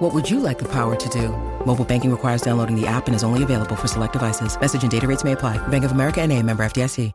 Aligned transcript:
What 0.00 0.14
would 0.14 0.30
you 0.30 0.40
like 0.40 0.58
the 0.58 0.64
power 0.64 0.96
to 0.96 1.08
do? 1.10 1.28
Mobile 1.66 1.84
banking 1.84 2.10
requires 2.10 2.40
downloading 2.40 2.74
the 2.74 2.86
app 2.86 3.06
and 3.06 3.14
is 3.14 3.22
only 3.22 3.42
available 3.42 3.76
for 3.76 3.86
select 3.86 4.14
devices. 4.14 4.58
Message 4.58 4.82
and 4.82 4.90
data 4.90 5.06
rates 5.06 5.24
may 5.24 5.32
apply. 5.32 5.58
Bank 5.68 5.84
of 5.84 5.92
America 5.92 6.22
and 6.22 6.32
a 6.32 6.42
member 6.42 6.64
FDIC. 6.64 7.12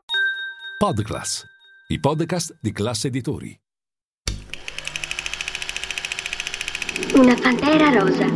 Podclass, 0.79 1.45
i 1.89 1.97
podcast 1.97 2.53
di 2.61 2.71
classe 2.71 3.07
editori. 3.07 3.57
Una 7.15 7.33
pantera 7.33 7.89
rosa. 7.89 8.27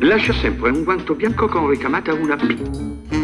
Lascia 0.00 0.34
sempre 0.34 0.70
un 0.70 0.84
guanto 0.84 1.14
bianco 1.14 1.48
con 1.48 1.70
ricamata 1.70 2.12
una 2.12 2.36
B. 2.36 3.23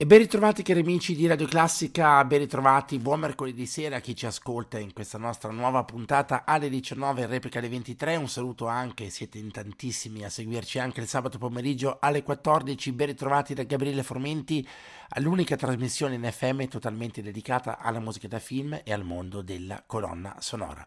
E 0.00 0.06
ben 0.06 0.18
ritrovati 0.18 0.62
cari 0.62 0.78
amici 0.78 1.16
di 1.16 1.26
Radio 1.26 1.48
Classica, 1.48 2.24
ben 2.24 2.38
ritrovati, 2.38 3.00
buon 3.00 3.18
mercoledì 3.18 3.66
sera 3.66 3.96
a 3.96 4.00
chi 4.00 4.14
ci 4.14 4.26
ascolta 4.26 4.78
in 4.78 4.92
questa 4.92 5.18
nostra 5.18 5.50
nuova 5.50 5.82
puntata 5.82 6.44
alle 6.44 6.68
19 6.68 7.22
e 7.22 7.26
replica 7.26 7.58
alle 7.58 7.68
23, 7.68 8.14
un 8.14 8.28
saluto 8.28 8.68
anche, 8.68 9.10
siete 9.10 9.38
in 9.38 9.50
tantissimi 9.50 10.24
a 10.24 10.30
seguirci 10.30 10.78
anche 10.78 11.00
il 11.00 11.08
sabato 11.08 11.38
pomeriggio 11.38 11.96
alle 11.98 12.22
14, 12.22 12.92
ben 12.92 13.08
ritrovati 13.08 13.54
da 13.54 13.64
Gabriele 13.64 14.04
Formenti 14.04 14.64
all'unica 15.08 15.56
trasmissione 15.56 16.14
in 16.14 16.30
FM 16.30 16.66
totalmente 16.66 17.20
dedicata 17.20 17.78
alla 17.78 17.98
musica 17.98 18.28
da 18.28 18.38
film 18.38 18.80
e 18.84 18.92
al 18.92 19.02
mondo 19.02 19.42
della 19.42 19.82
colonna 19.84 20.36
sonora. 20.38 20.86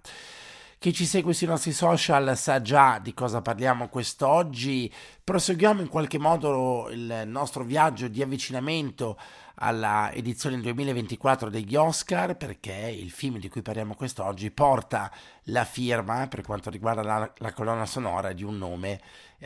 Chi 0.81 0.93
ci 0.93 1.05
segue 1.05 1.35
sui 1.35 1.45
nostri 1.45 1.73
social 1.73 2.35
sa 2.35 2.59
già 2.59 2.97
di 2.97 3.13
cosa 3.13 3.43
parliamo 3.43 3.87
quest'oggi. 3.87 4.91
Proseguiamo 5.23 5.79
in 5.79 5.87
qualche 5.87 6.17
modo 6.17 6.89
il 6.89 7.21
nostro 7.27 7.63
viaggio 7.63 8.07
di 8.07 8.23
avvicinamento 8.23 9.15
alla 9.57 10.11
edizione 10.11 10.59
2024 10.59 11.51
degli 11.51 11.75
Oscar 11.75 12.35
perché 12.35 12.73
il 12.73 13.11
film 13.11 13.37
di 13.37 13.47
cui 13.47 13.61
parliamo 13.61 13.93
quest'oggi 13.93 14.49
porta 14.49 15.11
la 15.43 15.65
firma 15.65 16.27
per 16.27 16.41
quanto 16.41 16.71
riguarda 16.71 17.03
la, 17.03 17.31
la 17.37 17.53
colonna 17.53 17.85
sonora 17.85 18.33
di 18.33 18.43
un 18.43 18.57
nome 18.57 18.99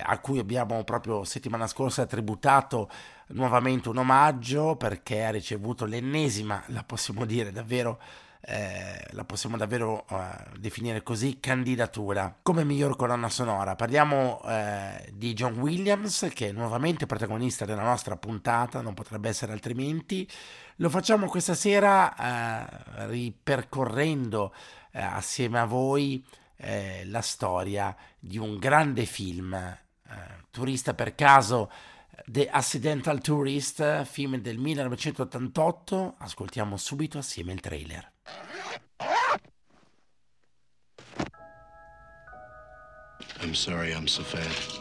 a 0.04 0.18
cui 0.20 0.40
abbiamo 0.40 0.86
proprio 0.86 1.26
settimana 1.26 1.68
scorsa 1.68 2.06
tributato 2.06 2.90
nuovamente 3.32 3.90
un 3.90 3.98
omaggio 3.98 4.78
perché 4.78 5.26
ha 5.26 5.32
ricevuto 5.32 5.84
l'ennesima, 5.84 6.64
la 6.68 6.84
possiamo 6.84 7.26
dire 7.26 7.52
davvero 7.52 8.00
eh, 8.48 9.04
la 9.12 9.26
possiamo 9.26 9.58
davvero 9.58 10.06
eh, 10.08 10.16
definire 10.60 11.02
così, 11.02 11.40
candidatura 11.40 12.38
come 12.44 12.64
miglior 12.64 12.96
colonna 12.96 13.28
sonora. 13.28 13.76
Parliamo 13.76 14.40
eh, 14.46 15.10
di 15.14 15.34
John 15.34 15.58
Williams, 15.58 16.30
che 16.32 16.50
è 16.50 16.52
nuovamente 16.52 17.08
protagonista 17.08 17.66
della 17.66 17.82
nostra 17.82 18.18
puntata, 18.18 18.82
non 18.82 18.94
potrebbe 18.94 19.30
essere 19.30 19.52
altrimenti. 19.52 20.30
Lo 20.76 20.90
facciamo 20.90 21.28
questa 21.28 21.56
sera 21.56 22.16
eh, 22.16 23.08
ripercorrendo 23.08 24.54
eh, 24.92 25.02
assieme 25.02 25.60
a 25.60 25.66
voi 25.66 26.24
eh, 26.58 27.04
la 27.08 27.22
storia 27.22 27.96
di 28.20 28.38
un 28.38 28.58
grande 28.58 29.06
film, 29.06 29.80
Turista 30.52 30.94
per 30.94 31.16
caso. 31.16 31.70
The 32.28 32.48
Accidental 32.48 33.20
Tourist, 33.20 34.04
film 34.04 34.38
del 34.38 34.60
1988. 34.60 36.16
Ascoltiamo 36.20 36.78
subito 36.78 37.18
assieme 37.18 37.52
il 37.52 37.60
trailer. 37.60 38.15
I'm 43.46 43.54
sorry 43.54 43.94
I'm 43.94 44.08
so 44.08 44.24
fat. 44.24 44.80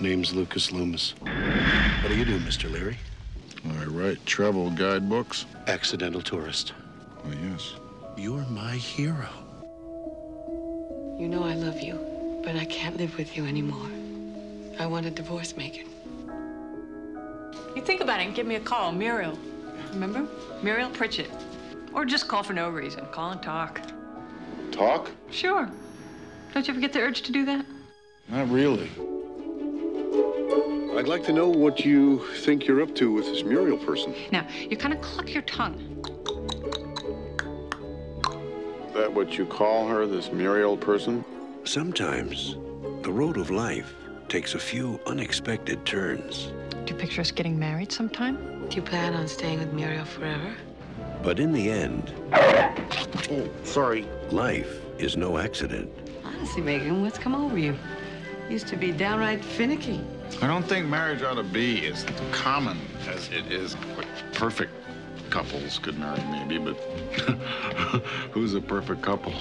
Name's 0.00 0.32
Lucas 0.32 0.72
Loomis. 0.72 1.12
What 1.20 2.08
do 2.08 2.16
you 2.16 2.24
do, 2.24 2.38
Mr. 2.38 2.72
Leary? 2.72 2.96
I 3.78 3.84
write 3.84 4.24
travel 4.24 4.70
guidebooks. 4.70 5.44
Accidental 5.66 6.22
tourist. 6.22 6.72
Oh, 7.26 7.32
yes. 7.42 7.74
You're 8.16 8.46
my 8.46 8.76
hero. 8.76 9.28
You 11.20 11.28
know 11.28 11.44
I 11.44 11.52
love 11.52 11.82
you, 11.82 12.40
but 12.42 12.56
I 12.56 12.64
can't 12.64 12.96
live 12.96 13.14
with 13.18 13.36
you 13.36 13.44
anymore. 13.44 13.90
I 14.80 14.86
want 14.86 15.04
a 15.04 15.10
divorce, 15.10 15.54
Megan. 15.54 15.86
You 17.76 17.82
think 17.82 18.00
about 18.00 18.20
it 18.20 18.26
and 18.26 18.34
give 18.34 18.46
me 18.46 18.54
a 18.54 18.60
call, 18.60 18.90
Muriel. 18.90 19.38
Remember? 19.92 20.26
Muriel 20.62 20.88
Pritchett. 20.88 21.30
Or 21.92 22.06
just 22.06 22.26
call 22.26 22.42
for 22.42 22.54
no 22.54 22.70
reason. 22.70 23.04
Call 23.12 23.32
and 23.32 23.42
talk. 23.42 23.82
Talk? 24.72 25.10
Sure. 25.30 25.70
Don't 26.54 26.66
you 26.66 26.72
ever 26.72 26.80
get 26.80 26.94
the 26.94 27.00
urge 27.00 27.20
to 27.20 27.32
do 27.32 27.44
that? 27.44 27.66
Not 28.28 28.50
really. 28.50 28.90
I'd 30.98 31.06
like 31.08 31.24
to 31.24 31.32
know 31.32 31.48
what 31.48 31.84
you 31.84 32.18
think 32.40 32.66
you're 32.66 32.82
up 32.82 32.94
to 32.96 33.12
with 33.12 33.24
this 33.26 33.42
Muriel 33.44 33.78
person. 33.78 34.14
Now, 34.32 34.46
you 34.68 34.76
kind 34.76 34.92
of 34.92 35.00
cluck 35.00 35.32
your 35.32 35.42
tongue. 35.42 35.76
Is 38.88 38.94
that 38.94 39.12
what 39.12 39.38
you 39.38 39.46
call 39.46 39.86
her, 39.88 40.06
this 40.06 40.32
Muriel 40.32 40.76
person? 40.76 41.24
Sometimes 41.64 42.56
the 43.02 43.12
road 43.12 43.36
of 43.36 43.50
life 43.50 43.94
takes 44.28 44.54
a 44.54 44.58
few 44.58 45.00
unexpected 45.06 45.86
turns. 45.86 46.52
Do 46.84 46.92
you 46.94 46.98
picture 47.00 47.20
us 47.20 47.30
getting 47.30 47.58
married 47.58 47.92
sometime? 47.92 48.66
Do 48.68 48.76
you 48.76 48.82
plan 48.82 49.14
on 49.14 49.28
staying 49.28 49.60
with 49.60 49.72
Muriel 49.72 50.04
forever? 50.04 50.52
But 51.22 51.38
in 51.40 51.52
the 51.52 51.70
end, 51.70 52.12
Oh, 53.30 53.48
sorry. 53.62 54.06
life 54.30 54.80
is 54.98 55.16
no 55.16 55.38
accident. 55.38 55.90
Honestly, 56.24 56.60
Megan, 56.62 57.02
what's 57.02 57.18
come 57.18 57.34
over 57.34 57.56
you? 57.56 57.76
Used 58.48 58.66
to 58.68 58.76
be 58.76 58.92
downright 58.92 59.44
finicky. 59.44 60.00
I 60.40 60.46
don't 60.46 60.66
think 60.66 60.86
marriage 60.86 61.22
ought 61.22 61.34
to 61.34 61.42
be 61.42 61.86
as 61.86 62.06
common 62.32 62.78
as 63.06 63.28
it 63.28 63.52
is. 63.52 63.76
Like 63.96 64.06
perfect 64.32 64.72
couples 65.28 65.78
could 65.78 65.98
marry, 65.98 66.22
maybe, 66.30 66.58
but 66.58 66.76
who's 68.32 68.54
a 68.54 68.60
perfect 68.60 69.02
couple? 69.02 69.34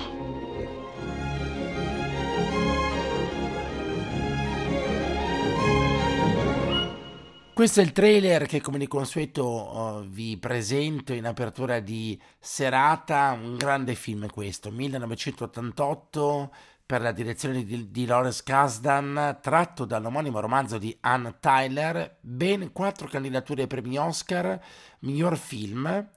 Questo 7.53 7.79
è 7.79 7.83
il 7.83 7.91
trailer 7.91 8.45
che 8.45 8.61
come 8.61 8.77
di 8.77 8.87
consueto 8.87 9.41
oh, 9.41 10.05
vi 10.07 10.37
presento 10.37 11.13
in 11.13 11.25
apertura 11.25 11.79
di 11.79 12.19
serata, 12.39 13.31
un 13.31 13.55
grande 13.55 13.95
film 13.95 14.27
questo, 14.27 14.69
1988 14.69 16.51
per 16.87 17.01
la 17.01 17.11
direzione 17.11 17.65
di, 17.65 17.91
di 17.91 18.05
Lawrence 18.05 18.41
Kasdan, 18.45 19.39
tratto 19.41 19.83
dall'omonimo 19.83 20.39
romanzo 20.39 20.77
di 20.77 20.97
Ann 21.01 21.27
Tyler, 21.41 22.17
ben 22.21 22.71
quattro 22.71 23.09
candidature 23.09 23.63
ai 23.63 23.67
premi 23.67 23.97
Oscar, 23.97 24.57
miglior 24.99 25.37
film. 25.37 26.09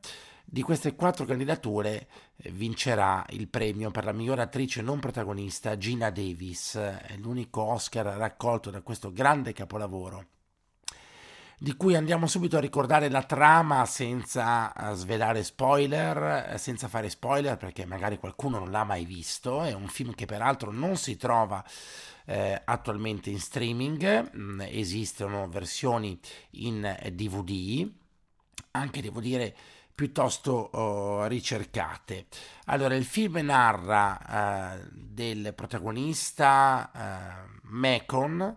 Di 0.45 0.63
queste 0.63 0.95
quattro 0.95 1.25
candidature 1.25 2.07
eh, 2.37 2.51
vincerà 2.53 3.27
il 3.31 3.49
premio 3.49 3.91
per 3.91 4.05
la 4.05 4.13
miglior 4.13 4.39
attrice 4.39 4.81
non 4.81 5.01
protagonista 5.01 5.77
Gina 5.77 6.11
Davis, 6.11 6.79
l'unico 7.17 7.63
Oscar 7.63 8.07
raccolto 8.07 8.71
da 8.71 8.81
questo 8.81 9.13
grande 9.13 9.53
capolavoro 9.53 10.27
di 11.63 11.77
cui 11.77 11.95
andiamo 11.95 12.27
subito 12.27 12.57
a 12.57 12.61
ricordare 12.61 13.11
la 13.11 13.23
trama 13.23 13.85
senza 13.85 14.73
eh, 14.73 14.95
svelare 14.95 15.45
spoiler, 15.45 16.55
eh, 16.55 16.59
senza 16.59 16.89
fare 16.89 17.11
spoiler 17.11 17.59
perché 17.59 17.85
magari 17.85 18.17
qualcuno 18.17 18.59
non 18.59 18.71
l'ha 18.71 18.83
mai 18.83 19.05
visto, 19.05 19.63
è 19.63 19.75
un 19.75 19.87
film 19.89 20.15
che 20.15 20.25
peraltro 20.25 20.73
non 20.73 20.97
si 20.97 21.19
trova 21.19 21.63
eh, 22.25 22.63
attualmente 22.65 23.29
in 23.29 23.39
streaming, 23.39 24.35
mm, 24.35 24.61
esistono 24.63 25.51
versioni 25.51 26.19
in 26.53 26.99
DVD, 27.13 27.87
anche 28.71 29.03
devo 29.03 29.21
dire 29.21 29.55
piuttosto 29.95 30.53
oh, 30.53 31.27
ricercate. 31.27 32.25
Allora, 32.67 32.95
il 32.95 33.05
film 33.05 33.37
narra 33.43 34.79
eh, 34.79 34.89
del 34.95 35.53
protagonista 35.55 36.91
eh, 36.91 37.59
Macon, 37.65 38.57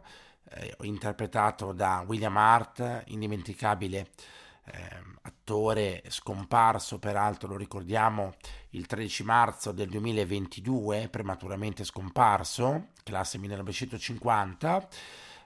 eh, 0.55 0.75
interpretato 0.81 1.71
da 1.71 2.03
William 2.07 2.38
Hart, 2.38 3.03
indimenticabile 3.07 4.09
eh, 4.65 5.01
attore 5.23 6.03
scomparso, 6.07 7.00
peraltro 7.00 7.50
lo 7.50 7.57
ricordiamo 7.57 8.35
il 8.69 8.85
13 8.85 9.23
marzo 9.23 9.71
del 9.71 9.89
2022, 9.89 11.09
prematuramente 11.09 11.83
scomparso, 11.83 12.89
classe 13.03 13.38
1950. 13.38 14.88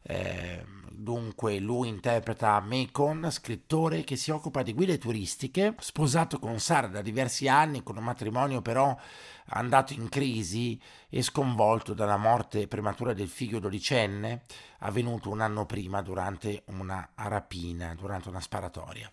Eh, 0.09 0.63
dunque 0.89 1.59
lui 1.59 1.89
interpreta 1.89 2.59
Macon, 2.61 3.27
scrittore 3.29 4.05
che 4.05 4.15
si 4.15 4.31
occupa 4.31 4.63
di 4.63 4.73
guide 4.73 4.97
turistiche, 4.97 5.75
sposato 5.79 6.39
con 6.39 6.59
Sara 6.59 6.87
da 6.87 7.01
diversi 7.01 7.49
anni, 7.49 7.83
con 7.83 7.97
un 7.97 8.05
matrimonio 8.05 8.61
però 8.61 8.97
andato 9.49 9.91
in 9.91 10.07
crisi 10.07 10.79
e 11.09 11.21
sconvolto 11.21 11.93
dalla 11.93 12.17
morte 12.17 12.67
prematura 12.67 13.11
del 13.11 13.27
figlio 13.27 13.59
dodicenne, 13.59 14.43
avvenuto 14.79 15.29
un 15.29 15.41
anno 15.41 15.65
prima 15.65 16.01
durante 16.01 16.63
una 16.67 17.07
rapina, 17.15 17.93
durante 17.93 18.29
una 18.29 18.41
sparatoria. 18.41 19.11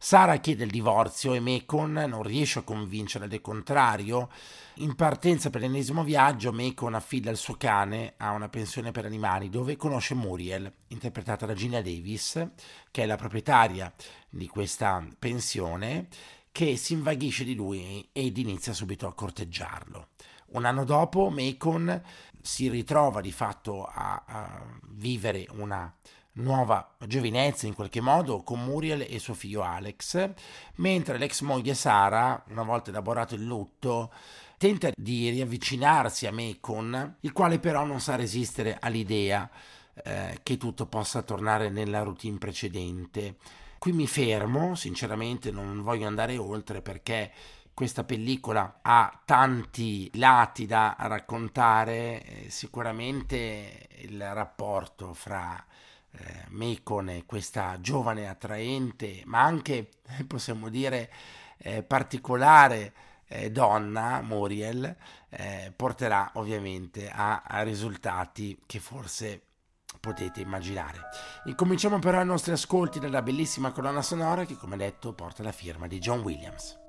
Sara 0.00 0.36
chiede 0.36 0.62
il 0.62 0.70
divorzio 0.70 1.34
e 1.34 1.40
Macon 1.40 1.92
non 1.92 2.22
riesce 2.22 2.60
a 2.60 2.62
convincerla 2.62 3.26
del 3.26 3.40
contrario. 3.40 4.30
In 4.76 4.94
partenza 4.94 5.50
per 5.50 5.60
l'ennesimo 5.60 6.04
viaggio, 6.04 6.52
Macon 6.52 6.94
affida 6.94 7.32
il 7.32 7.36
suo 7.36 7.56
cane 7.56 8.14
a 8.16 8.30
una 8.30 8.48
pensione 8.48 8.92
per 8.92 9.06
animali 9.06 9.48
dove 9.48 9.76
conosce 9.76 10.14
Muriel, 10.14 10.72
interpretata 10.88 11.46
da 11.46 11.52
Gina 11.52 11.82
Davis, 11.82 12.48
che 12.92 13.02
è 13.02 13.06
la 13.06 13.16
proprietaria 13.16 13.92
di 14.30 14.46
questa 14.46 15.04
pensione, 15.18 16.06
che 16.52 16.76
si 16.76 16.92
invaghisce 16.92 17.42
di 17.42 17.56
lui 17.56 18.08
ed 18.12 18.38
inizia 18.38 18.72
subito 18.72 19.08
a 19.08 19.14
corteggiarlo. 19.14 20.10
Un 20.50 20.64
anno 20.64 20.84
dopo, 20.84 21.28
Macon 21.28 22.00
si 22.40 22.68
ritrova 22.68 23.20
di 23.20 23.32
fatto 23.32 23.84
a, 23.84 24.22
a 24.24 24.78
vivere 24.90 25.44
una 25.54 25.92
nuova 26.32 26.96
giovinezza 27.06 27.66
in 27.66 27.74
qualche 27.74 28.00
modo 28.00 28.42
con 28.42 28.64
Muriel 28.64 29.06
e 29.08 29.18
suo 29.18 29.34
figlio 29.34 29.62
Alex, 29.62 30.30
mentre 30.76 31.18
l'ex 31.18 31.40
moglie 31.40 31.74
Sara, 31.74 32.42
una 32.48 32.62
volta 32.62 32.90
elaborato 32.90 33.34
il 33.34 33.44
lutto, 33.44 34.12
tenta 34.56 34.90
di 34.94 35.30
riavvicinarsi 35.30 36.26
a 36.26 36.32
Macon, 36.32 37.16
il 37.20 37.32
quale 37.32 37.58
però 37.58 37.84
non 37.84 38.00
sa 38.00 38.16
resistere 38.16 38.76
all'idea 38.80 39.48
eh, 40.04 40.40
che 40.42 40.56
tutto 40.56 40.86
possa 40.86 41.22
tornare 41.22 41.70
nella 41.70 42.02
routine 42.02 42.38
precedente. 42.38 43.36
Qui 43.78 43.92
mi 43.92 44.06
fermo, 44.06 44.74
sinceramente 44.74 45.50
non 45.50 45.82
voglio 45.82 46.06
andare 46.06 46.36
oltre 46.36 46.82
perché 46.82 47.32
questa 47.72 48.02
pellicola 48.02 48.80
ha 48.82 49.22
tanti 49.24 50.10
lati 50.14 50.66
da 50.66 50.96
raccontare, 50.98 52.24
eh, 52.24 52.50
sicuramente 52.50 53.88
il 54.00 54.20
rapporto 54.34 55.14
fra 55.14 55.64
eh, 56.12 56.44
Macon 56.48 57.22
questa 57.26 57.78
giovane 57.80 58.28
attraente, 58.28 59.22
ma 59.26 59.42
anche 59.42 59.88
possiamo 60.26 60.68
dire 60.68 61.10
eh, 61.58 61.82
particolare 61.82 62.92
eh, 63.28 63.50
donna, 63.50 64.22
Muriel, 64.22 64.96
eh, 65.28 65.72
porterà 65.74 66.30
ovviamente 66.34 67.10
a, 67.10 67.42
a 67.42 67.62
risultati 67.62 68.58
che 68.66 68.80
forse 68.80 69.42
potete 70.00 70.40
immaginare. 70.40 71.00
Incominciamo 71.44 71.98
però 71.98 72.20
i 72.20 72.26
nostri 72.26 72.52
ascolti 72.52 72.98
dalla 72.98 73.22
bellissima 73.22 73.72
colonna 73.72 74.02
sonora 74.02 74.44
che 74.44 74.56
come 74.56 74.76
detto 74.76 75.12
porta 75.12 75.42
la 75.42 75.52
firma 75.52 75.86
di 75.86 75.98
John 75.98 76.20
Williams. 76.20 76.87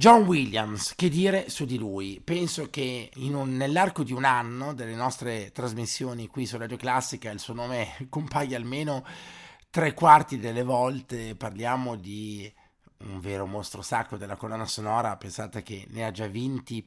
John 0.00 0.22
Williams, 0.22 0.94
che 0.94 1.10
dire 1.10 1.50
su 1.50 1.66
di 1.66 1.76
lui? 1.76 2.22
Penso 2.24 2.70
che 2.70 3.10
un, 3.16 3.54
nell'arco 3.54 4.02
di 4.02 4.14
un 4.14 4.24
anno 4.24 4.72
delle 4.72 4.94
nostre 4.94 5.52
trasmissioni 5.52 6.26
qui 6.26 6.46
su 6.46 6.56
Radio 6.56 6.78
Classica 6.78 7.30
il 7.30 7.38
suo 7.38 7.52
nome 7.52 7.96
compaia 8.08 8.56
almeno 8.56 9.04
tre 9.68 9.92
quarti 9.92 10.38
delle 10.38 10.62
volte. 10.62 11.36
Parliamo 11.36 11.96
di 11.96 12.50
un 13.00 13.20
vero 13.20 13.44
mostro 13.44 13.82
sacro 13.82 14.16
della 14.16 14.36
colonna 14.36 14.64
sonora, 14.64 15.18
pensate 15.18 15.62
che 15.62 15.86
ne 15.90 16.06
ha 16.06 16.10
già 16.10 16.28
vinti 16.28 16.82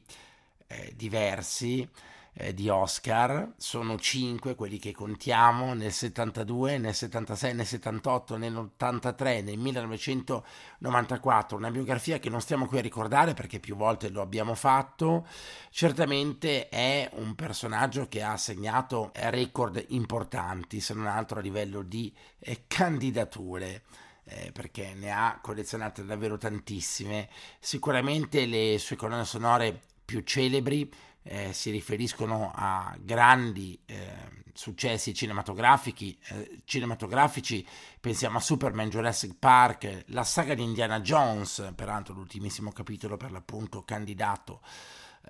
eh, 0.66 0.92
diversi 0.96 1.88
eh, 2.36 2.52
di 2.52 2.68
Oscar, 2.68 3.52
sono 3.56 3.96
cinque 3.98 4.56
quelli 4.56 4.78
che 4.78 4.92
contiamo 4.92 5.72
nel 5.74 5.92
72, 5.92 6.78
nel 6.78 6.94
76, 6.94 7.54
nel 7.54 7.66
78, 7.66 8.36
nell'83, 8.36 9.44
nel 9.44 9.56
1994, 9.58 11.56
una 11.56 11.70
biografia 11.70 12.18
che 12.18 12.28
non 12.28 12.40
stiamo 12.40 12.66
qui 12.66 12.78
a 12.78 12.82
ricordare 12.82 13.34
perché 13.34 13.60
più 13.60 13.76
volte 13.76 14.08
lo 14.08 14.20
abbiamo 14.20 14.54
fatto, 14.54 15.26
certamente 15.70 16.68
è 16.68 17.08
un 17.14 17.36
personaggio 17.36 18.08
che 18.08 18.22
ha 18.22 18.36
segnato 18.36 19.12
record 19.14 19.84
importanti, 19.88 20.80
se 20.80 20.92
non 20.94 21.06
altro 21.06 21.38
a 21.38 21.42
livello 21.42 21.82
di 21.82 22.12
eh, 22.40 22.64
candidature. 22.66 23.82
Eh, 24.26 24.52
perché 24.52 24.94
ne 24.94 25.10
ha 25.10 25.38
collezionate 25.42 26.02
davvero 26.02 26.38
tantissime. 26.38 27.28
Sicuramente 27.60 28.46
le 28.46 28.78
sue 28.78 28.96
colonne 28.96 29.26
sonore 29.26 29.78
più 30.02 30.20
celebri 30.20 30.90
eh, 31.24 31.52
si 31.52 31.70
riferiscono 31.70 32.52
a 32.54 32.94
grandi 33.00 33.78
eh, 33.86 34.42
successi 34.52 35.14
cinematografici, 35.14 36.16
eh, 36.28 36.60
cinematografici, 36.64 37.66
pensiamo 37.98 38.38
a 38.38 38.40
Superman, 38.40 38.90
Jurassic 38.90 39.34
Park, 39.38 40.04
la 40.08 40.22
saga 40.22 40.54
di 40.54 40.62
Indiana 40.62 41.00
Jones, 41.00 41.72
peraltro 41.74 42.14
l'ultimissimo 42.14 42.70
capitolo 42.70 43.16
per 43.16 43.32
l'appunto 43.32 43.82
candidato 43.84 44.60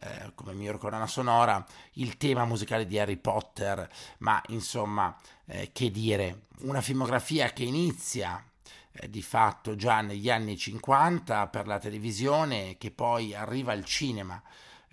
eh, 0.00 0.32
come 0.34 0.52
miglior 0.52 0.78
colonna 0.78 1.06
sonora, 1.06 1.64
il 1.94 2.16
tema 2.16 2.44
musicale 2.44 2.86
di 2.86 2.98
Harry 2.98 3.16
Potter, 3.16 3.88
ma 4.18 4.42
insomma, 4.48 5.16
eh, 5.46 5.70
che 5.72 5.90
dire, 5.90 6.46
una 6.60 6.80
filmografia 6.80 7.52
che 7.52 7.62
inizia 7.62 8.44
eh, 8.90 9.08
di 9.08 9.22
fatto 9.22 9.76
già 9.76 10.00
negli 10.00 10.28
anni 10.28 10.56
50 10.56 11.46
per 11.46 11.68
la 11.68 11.78
televisione, 11.78 12.76
che 12.78 12.90
poi 12.90 13.34
arriva 13.34 13.72
al 13.72 13.84
cinema 13.84 14.42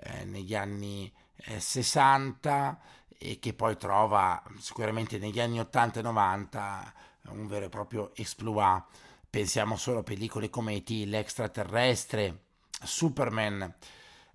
eh, 0.02 0.26
negli 0.26 0.56
anni 0.56 1.12
eh, 1.36 1.60
60 1.60 2.80
e 3.18 3.40
che 3.40 3.54
poi 3.54 3.78
trova 3.78 4.42
sicuramente 4.58 5.18
negli 5.18 5.40
anni 5.40 5.60
80 5.60 6.00
e 6.00 6.04
90 6.04 6.94
un 7.30 7.48
vero 7.48 7.66
e 7.66 7.70
proprio 7.70 8.12
exploit. 8.16 8.84
Pensiamo 9.30 9.78
solo 9.78 10.00
a 10.00 10.04
pellicole 10.04 10.50
come 10.50 10.74
E.T., 10.74 11.04
l'extraterrestre, 11.06 12.40
Superman, 12.84 13.74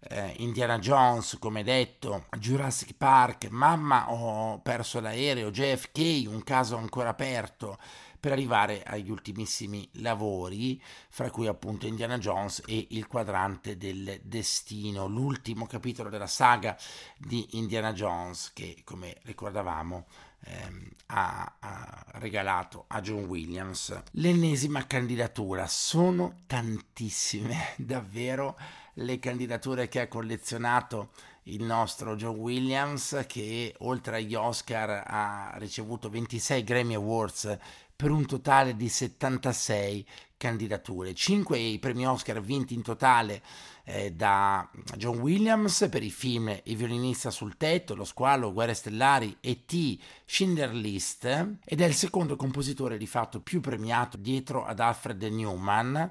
eh, 0.08 0.34
Indiana 0.38 0.78
Jones, 0.78 1.36
come 1.38 1.62
detto, 1.62 2.26
Jurassic 2.38 2.94
Park, 2.94 3.48
Mamma 3.50 4.10
ho 4.10 4.58
perso 4.60 5.00
l'aereo, 5.00 5.50
JFK, 5.50 6.28
un 6.28 6.42
caso 6.44 6.76
ancora 6.76 7.10
aperto, 7.10 7.78
per 8.18 8.32
arrivare 8.32 8.82
agli 8.82 9.10
ultimissimi 9.10 9.88
lavori, 9.94 10.80
fra 11.08 11.30
cui 11.30 11.46
appunto 11.46 11.86
Indiana 11.86 12.18
Jones 12.18 12.62
e 12.66 12.86
il 12.90 13.06
quadrante 13.06 13.76
del 13.76 14.20
destino, 14.22 15.06
l'ultimo 15.06 15.66
capitolo 15.66 16.08
della 16.08 16.26
saga 16.26 16.76
di 17.18 17.46
Indiana 17.52 17.92
Jones 17.92 18.52
che, 18.52 18.82
come 18.84 19.16
ricordavamo, 19.22 20.06
ehm, 20.44 20.88
ha, 21.06 21.56
ha 21.58 22.04
regalato 22.14 22.84
a 22.88 23.00
John 23.00 23.24
Williams. 23.24 24.02
L'ennesima 24.12 24.86
candidatura, 24.86 25.66
sono 25.66 26.40
tantissime, 26.46 27.74
davvero 27.78 28.58
le 28.94 29.18
candidature 29.18 29.88
che 29.88 30.00
ha 30.00 30.08
collezionato 30.08 31.10
il 31.48 31.62
nostro 31.62 32.16
John 32.16 32.36
Williams 32.36 33.24
che 33.28 33.74
oltre 33.78 34.16
agli 34.16 34.34
Oscar 34.34 35.04
ha 35.06 35.52
ricevuto 35.58 36.08
26 36.08 36.64
Grammy 36.64 36.94
Awards 36.94 37.56
per 37.96 38.10
un 38.10 38.26
totale 38.26 38.76
di 38.76 38.90
76 38.90 40.06
candidature, 40.36 41.14
5 41.14 41.58
i 41.58 41.78
premi 41.78 42.06
Oscar 42.06 42.42
vinti 42.42 42.74
in 42.74 42.82
totale 42.82 43.42
eh, 43.84 44.12
da 44.12 44.68
John 44.96 45.18
Williams 45.18 45.86
per 45.90 46.02
i 46.02 46.10
film 46.10 46.54
Il 46.64 46.76
violinista 46.76 47.30
sul 47.30 47.56
tetto, 47.56 47.94
Lo 47.94 48.04
squalo, 48.04 48.52
Guerre 48.52 48.74
stellari 48.74 49.38
e 49.40 49.64
T. 49.64 49.98
Schindler 50.26 50.74
List 50.74 51.24
ed 51.64 51.80
è 51.80 51.86
il 51.86 51.94
secondo 51.94 52.36
compositore 52.36 52.98
di 52.98 53.06
fatto 53.06 53.40
più 53.40 53.60
premiato 53.60 54.18
dietro 54.18 54.66
ad 54.66 54.80
Alfred 54.80 55.22
Newman 55.22 56.10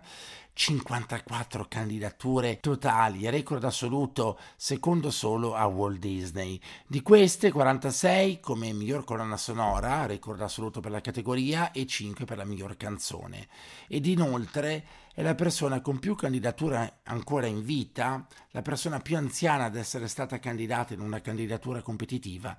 54 0.57 1.65
candidature 1.67 2.61
totali, 2.61 3.29
record 3.29 3.65
assoluto 3.65 4.39
secondo 4.55 5.11
solo 5.11 5.53
a 5.53 5.65
Walt 5.65 5.99
Disney. 5.99 6.57
Di 6.87 7.01
queste 7.01 7.51
46 7.51 8.39
come 8.39 8.71
miglior 8.71 9.03
colonna 9.03 9.35
sonora, 9.35 10.05
record 10.05 10.39
assoluto 10.39 10.79
per 10.79 10.91
la 10.91 11.01
categoria, 11.01 11.73
e 11.73 11.85
5 11.85 12.23
per 12.23 12.37
la 12.37 12.45
miglior 12.45 12.77
canzone. 12.77 13.49
Ed 13.89 14.05
inoltre 14.05 14.85
è 15.13 15.21
la 15.21 15.35
persona 15.35 15.81
con 15.81 15.99
più 15.99 16.15
candidature 16.15 16.99
ancora 17.03 17.47
in 17.47 17.61
vita, 17.61 18.25
la 18.51 18.61
persona 18.61 19.01
più 19.01 19.17
anziana 19.17 19.65
ad 19.65 19.75
essere 19.75 20.07
stata 20.07 20.39
candidata 20.39 20.93
in 20.93 21.01
una 21.01 21.19
candidatura 21.19 21.81
competitiva 21.81 22.57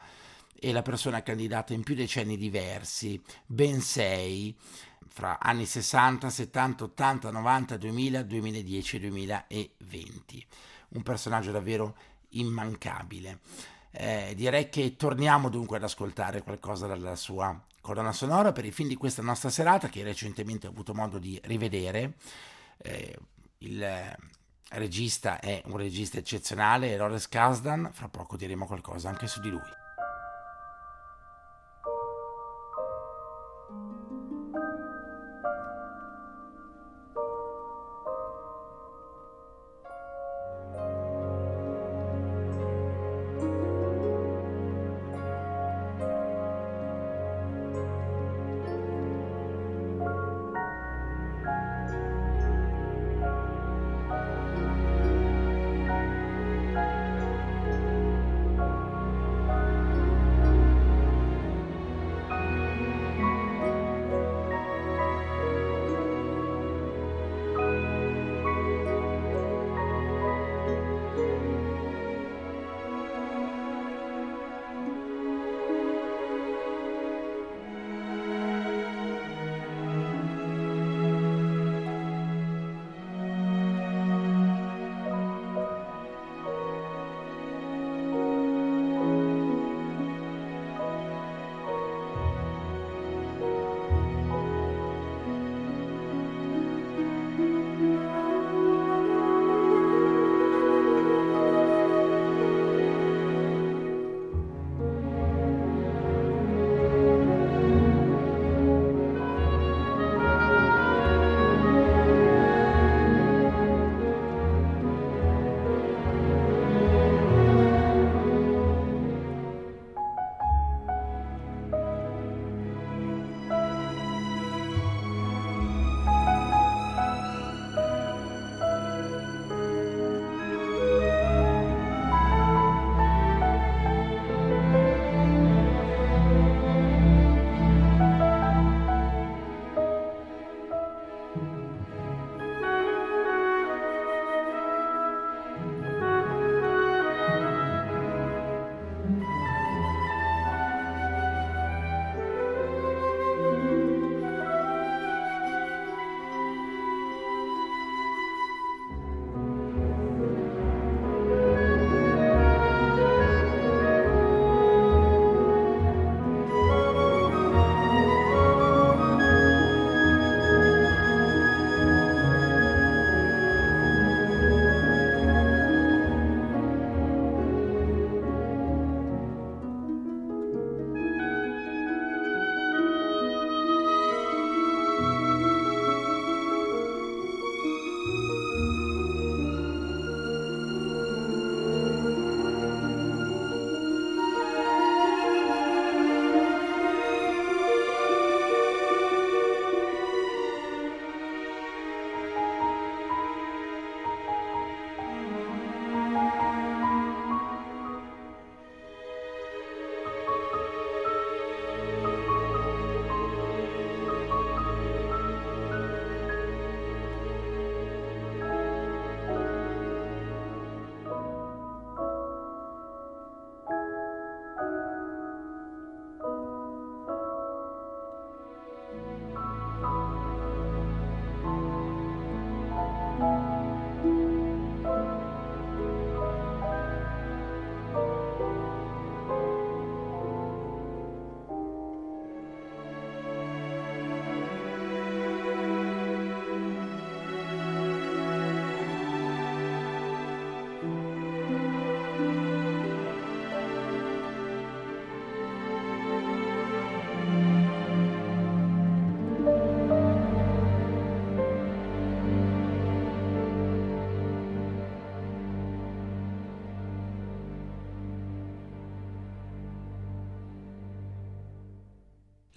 e 0.59 0.73
la 0.73 0.83
persona 0.83 1.23
candidata 1.23 1.73
in 1.73 1.83
più 1.83 1.95
decenni 1.95 2.37
diversi, 2.37 3.21
ben 3.47 3.81
sei 3.81 4.55
fra 5.09 5.39
anni 5.41 5.67
60, 5.67 6.29
70, 6.31 6.85
80, 6.85 7.31
90, 7.31 7.77
2000, 7.77 8.23
2010 8.23 8.97
e 8.97 9.01
2020. 9.01 10.47
Un 10.89 11.03
personaggio 11.03 11.51
davvero 11.51 11.97
immancabile. 12.31 13.41
Eh, 13.91 14.35
direi 14.37 14.69
che 14.69 14.97
torniamo 14.97 15.49
dunque 15.49 15.79
ad 15.79 15.83
ascoltare 15.83 16.43
qualcosa 16.43 16.87
dalla 16.87 17.17
sua 17.17 17.59
colonna 17.81 18.13
sonora 18.13 18.53
per 18.53 18.65
i 18.65 18.73
film 18.73 18.89
di 18.89 18.97
questa 18.97 19.23
nostra 19.23 19.49
serata 19.49 19.89
che 19.89 20.03
recentemente 20.03 20.67
ho 20.67 20.71
avuto 20.71 20.93
modo 20.93 21.19
di 21.19 21.41
rivedere. 21.45 22.15
Eh, 22.79 23.17
il 23.59 24.17
regista 24.71 25.41
è 25.41 25.63
un 25.67 25.77
regista 25.77 26.19
eccezionale, 26.19 26.97
Lawrence 26.97 27.29
Kasdan, 27.31 27.91
fra 27.93 28.09
poco 28.09 28.37
diremo 28.37 28.67
qualcosa 28.67 29.09
anche 29.09 29.27
su 29.27 29.41
di 29.41 29.51
lui. 29.51 29.86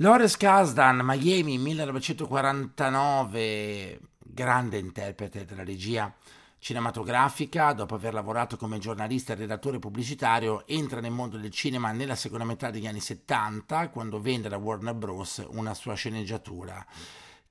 Lawrence 0.01 0.37
Kasdan, 0.37 1.01
Miami 1.03 1.57
1949, 1.57 3.99
grande 4.17 4.77
interprete 4.77 5.43
della 5.43 5.65
regia 5.65 6.15
cinematografica, 6.57 7.73
dopo 7.73 7.95
aver 7.95 8.13
lavorato 8.13 8.55
come 8.55 8.77
giornalista 8.77 9.33
e 9.33 9.35
redattore 9.35 9.77
pubblicitario, 9.77 10.65
entra 10.67 11.01
nel 11.01 11.11
mondo 11.11 11.37
del 11.37 11.51
cinema 11.51 11.91
nella 11.91 12.15
seconda 12.15 12.45
metà 12.45 12.69
degli 12.69 12.87
anni 12.87 13.01
70, 13.01 13.89
quando 13.89 14.21
vende 14.21 14.47
alla 14.47 14.55
Warner 14.55 14.93
Bros. 14.93 15.45
una 15.49 15.73
sua 15.73 15.95
sceneggiatura, 15.95 16.85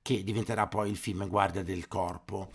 che 0.01 0.23
diventerà 0.23 0.65
poi 0.65 0.89
il 0.89 0.97
film 0.97 1.27
Guardia 1.27 1.61
del 1.61 1.87
Corpo. 1.87 2.49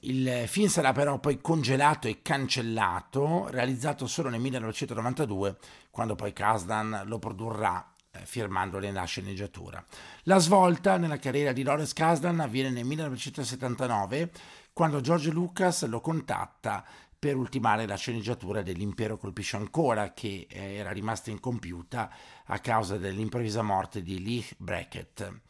Il 0.00 0.44
film 0.46 0.68
sarà 0.68 0.92
però 0.92 1.18
poi 1.18 1.42
congelato 1.42 2.08
e 2.08 2.22
cancellato, 2.22 3.48
realizzato 3.50 4.06
solo 4.06 4.30
nel 4.30 4.40
1992, 4.40 5.58
quando 5.90 6.14
poi 6.14 6.32
Kasdan 6.32 7.02
lo 7.04 7.18
produrrà 7.18 7.90
eh, 8.20 8.26
firmandone 8.26 8.92
la 8.92 9.04
sceneggiatura. 9.04 9.84
La 10.24 10.38
svolta 10.38 10.96
nella 10.96 11.18
carriera 11.18 11.52
di 11.52 11.62
Lawrence 11.62 11.94
Kasdan 11.94 12.40
avviene 12.40 12.70
nel 12.70 12.84
1979 12.84 14.30
quando 14.72 15.00
George 15.00 15.30
Lucas 15.30 15.86
lo 15.86 16.00
contatta 16.00 16.84
per 17.18 17.34
ultimare 17.34 17.86
la 17.86 17.96
sceneggiatura 17.96 18.62
dell'Impero 18.62 19.16
colpisce 19.16 19.56
ancora 19.56 20.12
che 20.12 20.46
eh, 20.48 20.74
era 20.74 20.92
rimasta 20.92 21.30
incompiuta 21.30 22.10
a 22.44 22.58
causa 22.58 22.98
dell'improvvisa 22.98 23.62
morte 23.62 24.02
di 24.02 24.22
Lee 24.22 24.44
Brackett. 24.58 25.40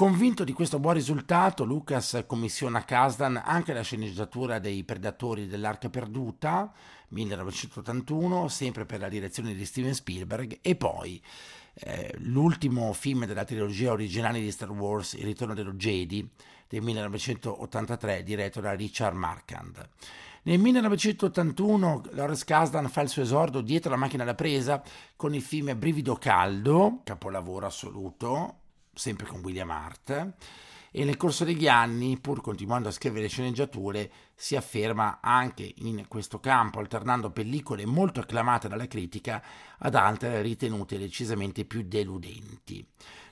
Convinto 0.00 0.44
di 0.44 0.52
questo 0.52 0.78
buon 0.78 0.94
risultato, 0.94 1.64
Lucas 1.64 2.24
commissiona 2.26 2.78
a 2.78 2.84
Kasdan 2.84 3.42
anche 3.44 3.74
la 3.74 3.82
sceneggiatura 3.82 4.58
dei 4.58 4.82
Predatori 4.82 5.46
dell'Arca 5.46 5.90
Perduta, 5.90 6.72
1981, 7.08 8.48
sempre 8.48 8.86
per 8.86 9.00
la 9.00 9.10
direzione 9.10 9.52
di 9.52 9.66
Steven 9.66 9.92
Spielberg, 9.92 10.60
e 10.62 10.74
poi 10.74 11.22
eh, 11.74 12.14
l'ultimo 12.18 12.92
film 12.92 13.26
della 13.26 13.44
trilogia 13.44 13.92
originale 13.92 14.40
di 14.40 14.50
Star 14.50 14.70
Wars, 14.70 15.14
Il 15.14 15.24
ritorno 15.24 15.54
dello 15.54 15.72
Jedi, 15.72 16.28
del 16.68 16.82
1983, 16.82 18.22
diretto 18.22 18.60
da 18.60 18.72
Richard 18.72 19.16
Markand. 19.16 19.88
Nel 20.42 20.58
1981 20.58 22.02
Lawrence 22.12 22.44
Kasdan 22.44 22.88
fa 22.88 23.02
il 23.02 23.08
suo 23.08 23.22
esordio 23.22 23.60
dietro 23.60 23.90
la 23.90 23.96
macchina 23.96 24.24
da 24.24 24.34
presa 24.34 24.82
con 25.14 25.34
il 25.34 25.42
film 25.42 25.78
Brivido 25.78 26.14
Caldo, 26.16 27.00
capolavoro 27.04 27.66
assoluto, 27.66 28.60
sempre 28.94 29.26
con 29.26 29.40
William 29.40 29.70
Hart 29.70 30.34
e 30.92 31.04
nel 31.04 31.16
corso 31.16 31.44
degli 31.44 31.68
anni, 31.68 32.18
pur 32.18 32.40
continuando 32.40 32.88
a 32.88 32.92
scrivere 32.92 33.28
sceneggiature, 33.28 34.10
si 34.34 34.56
afferma 34.56 35.20
anche 35.20 35.72
in 35.78 36.06
questo 36.08 36.40
campo, 36.40 36.80
alternando 36.80 37.30
pellicole 37.30 37.86
molto 37.86 38.20
acclamate 38.20 38.68
dalla 38.68 38.88
critica 38.88 39.42
ad 39.78 39.94
altre 39.94 40.42
ritenute 40.42 40.98
decisamente 40.98 41.64
più 41.64 41.82
deludenti. 41.82 42.84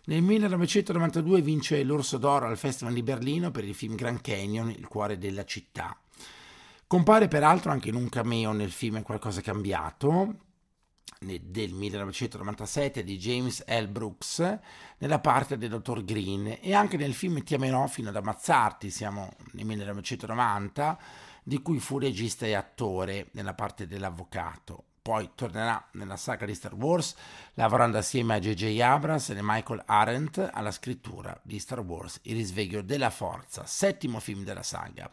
Nel 0.05 0.23
1992 0.23 1.43
vince 1.43 1.83
l'Orso 1.83 2.17
d'Oro 2.17 2.47
al 2.47 2.57
Festival 2.57 2.95
di 2.95 3.03
Berlino 3.03 3.51
per 3.51 3.65
il 3.65 3.75
film 3.75 3.95
Grand 3.95 4.21
Canyon, 4.21 4.71
Il 4.71 4.87
cuore 4.87 5.19
della 5.19 5.45
città. 5.45 5.99
Compare 6.87 7.29
peraltro 7.29 7.71
anche 7.71 7.91
in 7.91 7.97
un 7.97 8.09
cameo 8.09 8.53
nel 8.53 8.71
film 8.71 9.03
Qualcosa 9.03 9.43
cambiato, 9.43 10.47
del 11.21 11.73
1997 11.73 13.03
di 13.03 13.19
James 13.19 13.65
L. 13.67 13.87
Brooks 13.89 14.59
nella 14.99 15.19
parte 15.19 15.57
del 15.57 15.71
dottor 15.71 16.05
Green 16.05 16.59
e 16.61 16.75
anche 16.75 16.97
nel 16.97 17.15
film 17.15 17.43
Ti 17.43 17.55
amerò 17.55 17.87
fino 17.87 18.09
ad 18.09 18.17
ammazzarti, 18.17 18.91
siamo 18.91 19.33
nel 19.53 19.65
1990, 19.65 20.99
di 21.43 21.61
cui 21.63 21.79
fu 21.79 21.99
regista 21.99 22.47
e 22.47 22.55
attore 22.55 23.29
nella 23.33 23.55
parte 23.55 23.87
dell'avvocato. 23.87 24.85
Poi 25.09 25.31
tornerà 25.35 25.83
nella 25.93 26.17
saga 26.17 26.45
di 26.45 26.55
Star 26.55 26.75
Wars, 26.75 27.15
lavorando 27.55 27.97
assieme 27.97 28.35
a 28.35 28.39
J.J. 28.39 28.79
Abrams 28.81 29.31
e 29.31 29.39
Michael 29.41 29.83
Arendt 29.87 30.51
alla 30.53 30.71
scrittura 30.71 31.39
di 31.43 31.59
Star 31.59 31.81
Wars 31.81 32.21
Il 32.25 32.37
risveglio 32.37 32.83
della 32.83 33.09
forza, 33.09 33.65
settimo 33.65 34.21
film 34.21 34.45
della 34.45 34.63
saga. 34.63 35.11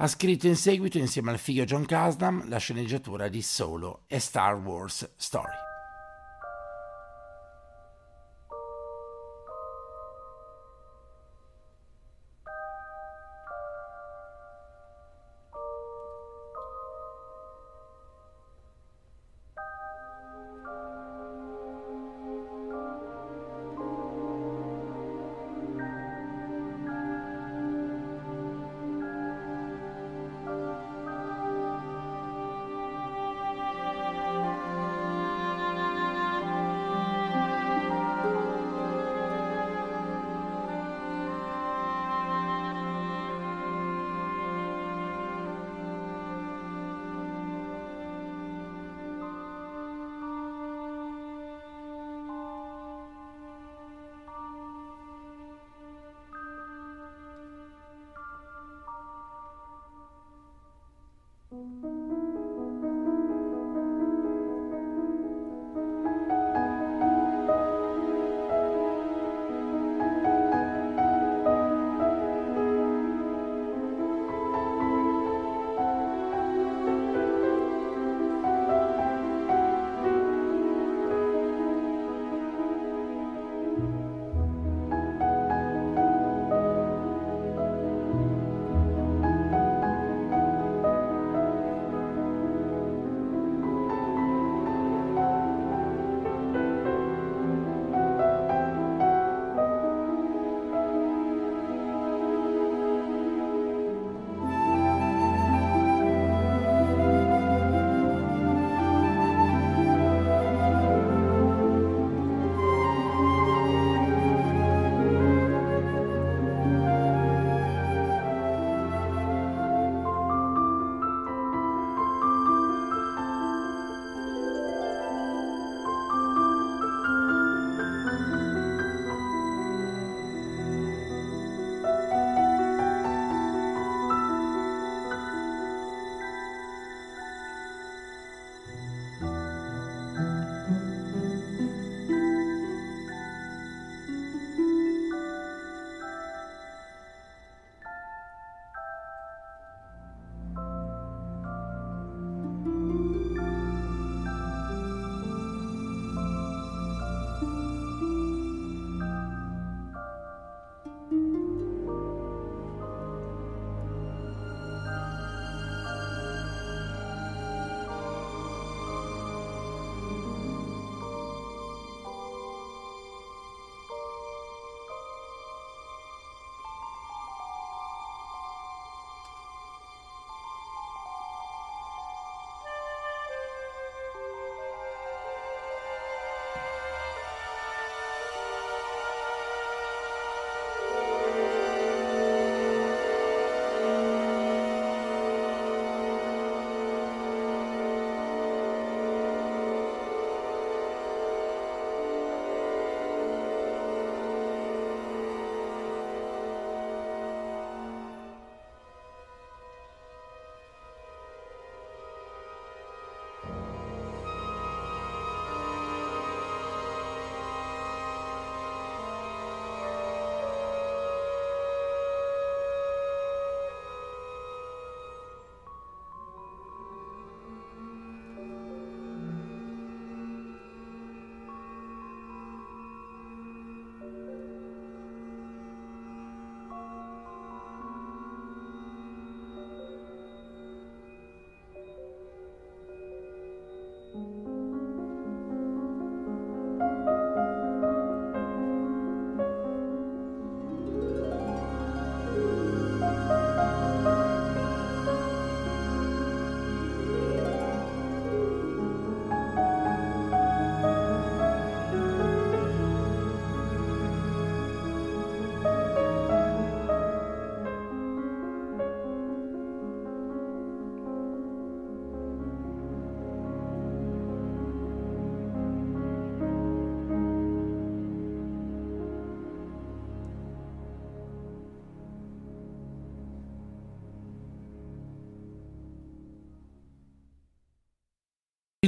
Ha 0.00 0.06
scritto 0.06 0.46
in 0.46 0.56
seguito, 0.56 0.96
insieme 0.96 1.30
al 1.30 1.36
figlio 1.36 1.64
John 1.64 1.84
Kasdan, 1.84 2.44
la 2.48 2.56
sceneggiatura 2.56 3.28
di 3.28 3.42
Solo 3.42 4.04
e 4.06 4.18
Star 4.18 4.54
Wars 4.54 5.10
Story. 5.14 5.69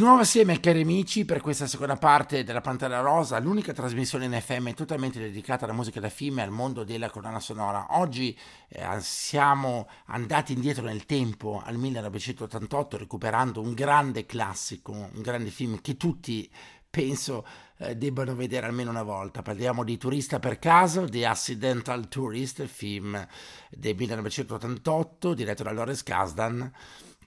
Nuovo 0.03 0.23
assieme, 0.23 0.59
cari 0.59 0.81
amici, 0.81 1.25
per 1.25 1.41
questa 1.41 1.69
seconda 1.69 1.97
parte 1.97 2.43
della 2.43 2.61
Pantera 2.61 3.01
Rosa, 3.01 3.39
l'unica 3.39 3.73
trasmissione 3.73 4.25
in 4.25 4.33
FM 4.33 4.71
totalmente 4.73 5.21
dedicata 5.21 5.65
alla 5.65 5.75
musica 5.75 6.01
da 6.01 6.09
film 6.09 6.41
e 6.41 6.43
al 6.43 6.51
mondo 6.51 6.83
della 6.83 7.09
colonna 7.09 7.39
sonora. 7.39 7.87
Oggi 7.91 8.37
eh, 8.69 8.85
siamo 8.99 9.89
andati 10.07 10.55
indietro 10.55 10.85
nel 10.85 11.07
tempo, 11.07 11.63
al 11.65 11.77
1988, 11.77 12.97
recuperando 12.97 13.61
un 13.61 13.75
grande 13.75 14.27
classico, 14.27 14.91
un 14.91 15.23
grande 15.23 15.51
film 15.51 15.81
che 15.81 15.97
tutti 15.97 16.51
penso 16.91 17.47
eh, 17.77 17.97
debbano 17.97 18.35
vedere 18.35 18.67
almeno 18.67 18.91
una 18.91 19.05
volta. 19.05 19.41
Parliamo 19.41 19.85
di 19.85 19.97
Turista 19.99 20.41
per 20.41 20.59
caso, 20.59 21.05
The 21.05 21.27
Accidental 21.27 22.09
Tourist, 22.09 22.67
film 22.67 23.25
del 23.71 23.95
1988, 23.95 25.35
diretto 25.35 25.63
da 25.63 25.73
Lawrence 25.73 26.03
Kasdan 26.03 26.73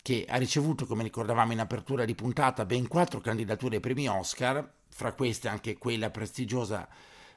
che 0.06 0.24
ha 0.30 0.38
ricevuto, 0.38 0.86
come 0.86 1.02
ricordavamo 1.02 1.52
in 1.52 1.60
apertura 1.60 2.06
di 2.06 2.14
puntata, 2.14 2.64
ben 2.64 2.88
quattro 2.88 3.20
candidature 3.22 3.78
ai 3.78 3.82
premi 3.82 4.08
Oscar, 4.08 4.72
fra 4.88 5.14
queste 5.14 5.48
anche 5.48 5.80
quella 5.80 6.12
prestigiosa 6.12 6.88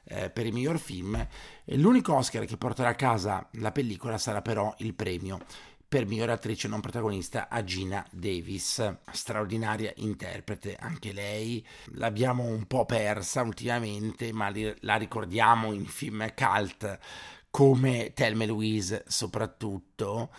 eh, 0.03 0.29
per 0.29 0.45
il 0.45 0.53
miglior 0.53 0.77
film. 0.77 1.27
L'unico 1.63 2.13
Oscar 2.13 2.45
che 2.45 2.57
porterà 2.57 2.89
a 2.89 2.93
casa 2.93 3.49
la 3.53 3.71
pellicola 3.71 4.19
sarà 4.19 4.43
però 4.43 4.71
il 4.79 4.93
premio 4.93 5.39
per 5.87 6.05
miglior 6.05 6.29
attrice 6.29 6.67
non 6.67 6.81
protagonista 6.81 7.49
a 7.49 7.63
Gina 7.63 8.05
Davis, 8.11 8.97
straordinaria 9.13 9.91
interprete 9.95 10.75
anche 10.75 11.11
lei. 11.11 11.65
L'abbiamo 11.93 12.43
un 12.43 12.67
po' 12.67 12.85
persa 12.85 13.41
ultimamente, 13.41 14.31
ma 14.31 14.53
la 14.81 14.95
ricordiamo 14.97 15.73
in 15.73 15.87
film 15.87 16.31
cult 16.35 16.99
come 17.49 18.11
Thelma 18.13 18.45
Louise 18.45 19.03
soprattutto. 19.07 20.29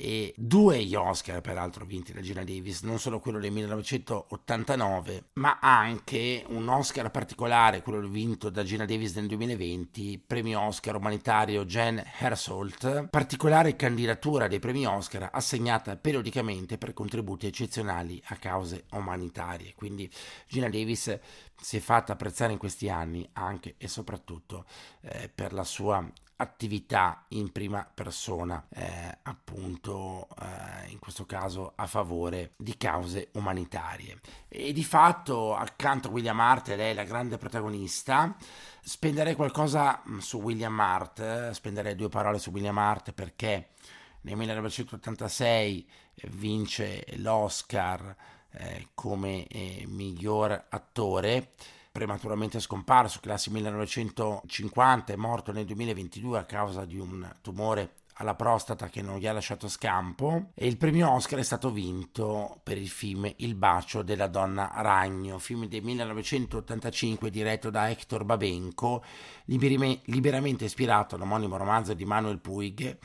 E 0.00 0.32
due 0.36 0.84
gli 0.84 0.94
Oscar 0.94 1.40
peraltro 1.40 1.84
vinti 1.84 2.12
da 2.12 2.20
Gina 2.20 2.44
Davis, 2.44 2.82
non 2.82 3.00
solo 3.00 3.18
quello 3.18 3.40
del 3.40 3.50
1989, 3.50 5.30
ma 5.32 5.58
anche 5.60 6.44
un 6.50 6.68
Oscar 6.68 7.10
particolare, 7.10 7.82
quello 7.82 8.06
vinto 8.06 8.48
da 8.48 8.62
Gina 8.62 8.84
Davis 8.84 9.16
nel 9.16 9.26
2020, 9.26 10.22
premio 10.24 10.60
Oscar 10.60 10.94
umanitario 10.94 11.64
Jen 11.64 12.00
Hersolt, 12.20 13.08
particolare 13.08 13.74
candidatura 13.74 14.46
dei 14.46 14.60
premi 14.60 14.86
Oscar 14.86 15.30
assegnata 15.32 15.96
periodicamente 15.96 16.78
per 16.78 16.92
contributi 16.92 17.48
eccezionali 17.48 18.22
a 18.26 18.36
cause 18.36 18.84
umanitarie. 18.92 19.74
Quindi 19.74 20.08
Gina 20.46 20.68
Davis 20.68 21.18
si 21.60 21.76
è 21.76 21.80
fatta 21.80 22.12
apprezzare 22.12 22.52
in 22.52 22.58
questi 22.58 22.88
anni 22.88 23.28
anche 23.32 23.74
e 23.78 23.88
soprattutto 23.88 24.64
eh, 25.00 25.28
per 25.28 25.52
la 25.52 25.64
sua 25.64 26.08
attività 26.40 27.24
in 27.28 27.50
prima 27.50 27.88
persona, 27.92 28.64
eh, 28.70 29.18
appunto 29.22 30.28
eh, 30.40 30.90
in 30.90 30.98
questo 30.98 31.26
caso 31.26 31.72
a 31.74 31.86
favore 31.86 32.52
di 32.56 32.76
cause 32.76 33.30
umanitarie. 33.32 34.20
E 34.48 34.72
di 34.72 34.84
fatto 34.84 35.54
accanto 35.54 36.08
a 36.08 36.10
William 36.12 36.38
Hart, 36.38 36.68
lei 36.68 36.92
è 36.92 36.94
la 36.94 37.04
grande 37.04 37.38
protagonista, 37.38 38.36
spenderei 38.80 39.34
qualcosa 39.34 40.02
mm, 40.08 40.18
su 40.18 40.38
William 40.40 40.78
Hart, 40.78 41.50
spenderei 41.50 41.96
due 41.96 42.08
parole 42.08 42.38
su 42.38 42.50
William 42.50 42.78
Hart 42.78 43.12
perché 43.12 43.70
nel 44.22 44.36
1986 44.36 45.88
eh, 46.14 46.28
vince 46.30 47.04
l'Oscar 47.16 48.14
eh, 48.50 48.88
come 48.94 49.46
eh, 49.48 49.84
miglior 49.88 50.66
attore 50.68 51.52
prematuramente 51.98 52.60
scomparso, 52.60 53.18
classe 53.18 53.50
1950, 53.50 55.12
è 55.12 55.16
morto 55.16 55.50
nel 55.50 55.64
2022 55.64 56.38
a 56.38 56.44
causa 56.44 56.84
di 56.84 56.96
un 56.96 57.28
tumore 57.42 57.94
alla 58.20 58.36
prostata 58.36 58.88
che 58.88 59.02
non 59.02 59.18
gli 59.18 59.26
ha 59.26 59.32
lasciato 59.32 59.68
scampo. 59.68 60.50
E 60.54 60.68
il 60.68 60.76
premio 60.76 61.10
Oscar 61.10 61.40
è 61.40 61.42
stato 61.42 61.72
vinto 61.72 62.60
per 62.62 62.78
il 62.78 62.88
film 62.88 63.32
Il 63.38 63.56
bacio 63.56 64.02
della 64.02 64.28
donna 64.28 64.70
ragno, 64.76 65.38
film 65.38 65.66
del 65.66 65.82
1985 65.82 67.30
diretto 67.30 67.68
da 67.68 67.90
Hector 67.90 68.24
Babenco, 68.24 69.02
liberamente 69.46 70.66
ispirato 70.66 71.16
all'omonimo 71.16 71.56
romanzo 71.56 71.94
di 71.94 72.04
Manuel 72.04 72.38
Puig 72.38 72.96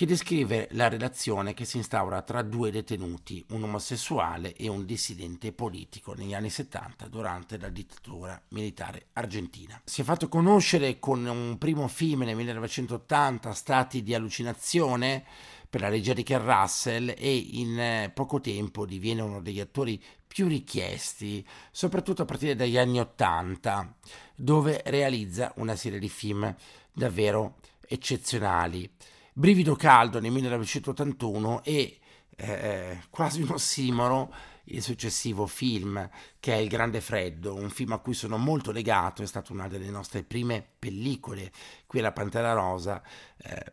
che 0.00 0.06
descrive 0.06 0.66
la 0.70 0.88
relazione 0.88 1.52
che 1.52 1.66
si 1.66 1.76
instaura 1.76 2.22
tra 2.22 2.40
due 2.40 2.70
detenuti, 2.70 3.44
un 3.50 3.64
omosessuale 3.64 4.56
e 4.56 4.66
un 4.66 4.86
dissidente 4.86 5.52
politico 5.52 6.14
negli 6.14 6.32
anni 6.32 6.48
70 6.48 7.06
durante 7.08 7.58
la 7.58 7.68
dittatura 7.68 8.40
militare 8.48 9.08
argentina. 9.12 9.78
Si 9.84 10.00
è 10.00 10.04
fatto 10.04 10.30
conoscere 10.30 10.98
con 10.98 11.26
un 11.26 11.58
primo 11.58 11.86
film 11.86 12.22
nel 12.22 12.34
1980, 12.34 13.52
Stati 13.52 14.02
di 14.02 14.14
allucinazione, 14.14 15.22
per 15.68 15.82
la 15.82 15.90
regia 15.90 16.14
di 16.14 16.22
Ken 16.22 16.46
Russell 16.46 17.14
e 17.14 17.36
in 17.36 17.78
eh, 17.78 18.10
poco 18.14 18.40
tempo 18.40 18.86
diviene 18.86 19.20
uno 19.20 19.42
degli 19.42 19.60
attori 19.60 20.02
più 20.26 20.48
richiesti, 20.48 21.46
soprattutto 21.70 22.22
a 22.22 22.24
partire 22.24 22.56
dagli 22.56 22.78
anni 22.78 23.00
80, 23.00 23.96
dove 24.34 24.80
realizza 24.86 25.52
una 25.56 25.76
serie 25.76 25.98
di 25.98 26.08
film 26.08 26.56
davvero 26.90 27.56
eccezionali. 27.86 28.90
Brivido 29.32 29.76
caldo 29.76 30.20
nel 30.20 30.32
1981 30.32 31.62
e 31.62 31.98
eh, 32.36 33.02
quasi 33.10 33.42
un 33.42 33.50
ossimoro 33.50 34.32
il 34.64 34.82
successivo 34.82 35.46
film 35.46 36.08
che 36.38 36.54
è 36.54 36.56
Il 36.56 36.68
Grande 36.68 37.00
Freddo, 37.00 37.54
un 37.54 37.70
film 37.70 37.92
a 37.92 37.98
cui 37.98 38.14
sono 38.14 38.36
molto 38.36 38.72
legato, 38.72 39.22
è 39.22 39.26
stata 39.26 39.52
una 39.52 39.68
delle 39.68 39.90
nostre 39.90 40.22
prime 40.22 40.64
pellicole 40.78 41.52
qui 41.86 41.98
alla 41.98 42.12
Pantera 42.12 42.52
Rosa, 42.52 43.02
eh, 43.36 43.72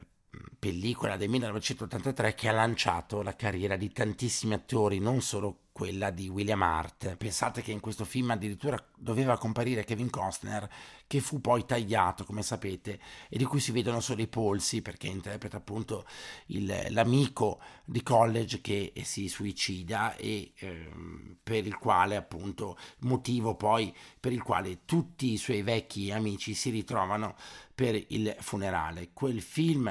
pellicola 0.59 1.17
del 1.17 1.29
1983 1.29 2.35
che 2.35 2.49
ha 2.49 2.53
lanciato 2.53 3.21
la 3.21 3.35
carriera 3.35 3.75
di 3.75 3.91
tantissimi 3.91 4.53
attori, 4.53 4.99
non 4.99 5.21
solo 5.21 5.66
quella 5.77 6.09
di 6.09 6.27
William 6.27 6.63
Hart. 6.63 7.17
Pensate 7.17 7.61
che 7.61 7.71
in 7.71 7.79
questo 7.79 8.03
film 8.03 8.31
addirittura 8.31 8.83
doveva 8.97 9.37
comparire 9.37 9.83
Kevin 9.83 10.09
Costner, 10.09 10.67
che 11.05 11.19
fu 11.19 11.39
poi 11.39 11.67
tagliato, 11.67 12.23
come 12.23 12.41
sapete, 12.41 12.99
e 13.29 13.37
di 13.37 13.43
cui 13.43 13.59
si 13.59 13.71
vedono 13.71 13.99
solo 13.99 14.23
i 14.23 14.27
polsi, 14.27 14.81
perché 14.81 15.05
interpreta 15.05 15.57
appunto 15.57 16.07
il, 16.47 16.87
l'amico 16.89 17.61
di 17.85 18.01
college 18.01 18.59
che 18.59 18.91
si 19.03 19.27
suicida 19.27 20.15
e 20.15 20.53
ehm, 20.55 21.37
per 21.43 21.67
il 21.67 21.77
quale 21.77 22.15
appunto 22.15 22.75
motivo 23.01 23.53
poi 23.53 23.95
per 24.19 24.31
il 24.31 24.41
quale 24.41 24.79
tutti 24.83 25.31
i 25.31 25.37
suoi 25.37 25.61
vecchi 25.61 26.11
amici 26.11 26.55
si 26.55 26.71
ritrovano 26.71 27.35
per 27.75 28.03
il 28.07 28.35
funerale. 28.39 29.11
Quel 29.13 29.43
film, 29.43 29.87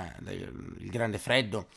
Il 0.78 0.90
Grande 0.90 1.18
Freddo, 1.18 1.68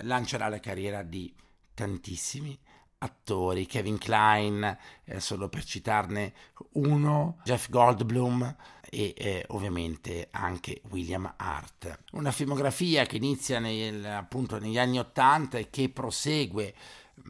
lancerà 0.00 0.48
la 0.48 0.58
carriera 0.58 1.04
di 1.04 1.32
tantissimi 1.74 2.58
attori, 3.02 3.66
Kevin 3.66 3.98
Klein, 3.98 4.78
eh, 5.04 5.20
solo 5.20 5.48
per 5.48 5.64
citarne 5.64 6.32
uno, 6.72 7.38
Jeff 7.44 7.68
Goldblum 7.68 8.56
e 8.88 9.14
eh, 9.16 9.44
ovviamente 9.48 10.28
anche 10.30 10.80
William 10.90 11.32
Hart. 11.36 12.04
Una 12.12 12.30
filmografia 12.30 13.04
che 13.06 13.16
inizia 13.16 13.58
nel, 13.58 14.04
appunto 14.04 14.58
negli 14.58 14.78
anni 14.78 14.98
Ottanta 14.98 15.58
e 15.58 15.68
che 15.70 15.88
prosegue 15.88 16.74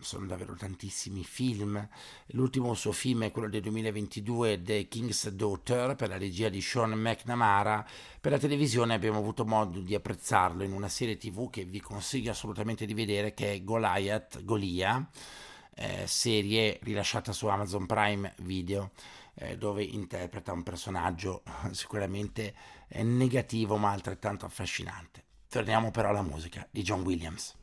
sono 0.00 0.26
davvero 0.26 0.54
tantissimi 0.54 1.24
film. 1.24 1.86
L'ultimo 2.28 2.74
suo 2.74 2.92
film 2.92 3.24
è 3.24 3.30
quello 3.30 3.48
del 3.48 3.62
2022, 3.62 4.62
The 4.62 4.88
King's 4.88 5.28
Daughter, 5.30 5.94
per 5.94 6.08
la 6.08 6.18
regia 6.18 6.48
di 6.48 6.60
Sean 6.60 6.92
McNamara. 6.92 7.86
Per 8.20 8.30
la 8.30 8.38
televisione 8.38 8.94
abbiamo 8.94 9.18
avuto 9.18 9.44
modo 9.44 9.80
di 9.80 9.94
apprezzarlo 9.94 10.62
in 10.62 10.72
una 10.72 10.88
serie 10.88 11.16
tv 11.16 11.50
che 11.50 11.64
vi 11.64 11.80
consiglio 11.80 12.30
assolutamente 12.30 12.86
di 12.86 12.94
vedere, 12.94 13.34
che 13.34 13.52
è 13.52 13.62
Goliath, 13.62 14.44
Golia 14.44 15.08
eh, 15.74 16.06
serie 16.06 16.78
rilasciata 16.82 17.32
su 17.32 17.46
Amazon 17.46 17.86
Prime 17.86 18.34
Video 18.38 18.90
eh, 19.34 19.56
dove 19.56 19.82
interpreta 19.82 20.52
un 20.52 20.62
personaggio 20.62 21.42
sicuramente 21.72 22.54
eh, 22.88 23.02
negativo 23.02 23.76
ma 23.76 23.90
altrettanto 23.90 24.46
affascinante. 24.46 25.24
Torniamo 25.48 25.90
però 25.90 26.10
alla 26.10 26.22
musica 26.22 26.66
di 26.70 26.82
John 26.82 27.02
Williams. 27.02 27.54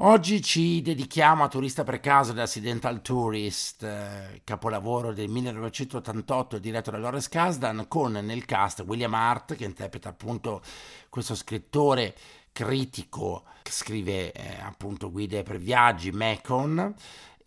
Oggi 0.00 0.40
ci 0.42 0.80
dedichiamo 0.80 1.42
a 1.42 1.48
Turista 1.48 1.82
per 1.82 1.98
caso 1.98 2.32
di 2.32 2.38
Accidental 2.38 3.02
Tourist, 3.02 3.82
eh, 3.82 4.42
capolavoro 4.44 5.12
del 5.12 5.28
1988 5.28 6.58
diretto 6.58 6.92
da 6.92 6.98
Lawrence 6.98 7.28
Kasdan, 7.28 7.86
con 7.88 8.12
nel 8.12 8.44
cast 8.44 8.84
William 8.86 9.12
Hart 9.12 9.56
che 9.56 9.64
interpreta 9.64 10.10
appunto 10.10 10.62
questo 11.08 11.34
scrittore 11.34 12.14
critico 12.52 13.42
che 13.60 13.72
scrive 13.72 14.30
eh, 14.30 14.60
appunto 14.60 15.10
guide 15.10 15.42
per 15.42 15.58
viaggi, 15.58 16.12
Macon, 16.12 16.94